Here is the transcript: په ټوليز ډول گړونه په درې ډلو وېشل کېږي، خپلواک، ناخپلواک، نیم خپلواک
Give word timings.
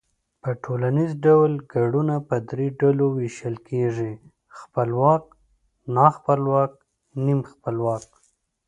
په 0.41 0.49
ټوليز 0.63 1.11
ډول 1.25 1.51
گړونه 1.73 2.15
په 2.27 2.35
درې 2.49 2.67
ډلو 2.79 3.05
وېشل 3.17 3.55
کېږي، 3.69 4.13
خپلواک، 4.59 5.23
ناخپلواک، 5.95 6.71
نیم 7.25 7.41
خپلواک 7.51 8.05